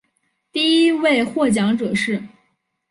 [0.51, 2.23] 第一位获奖者是。